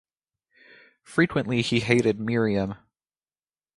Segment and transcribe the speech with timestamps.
[1.03, 2.73] Frequently he hated Miriam.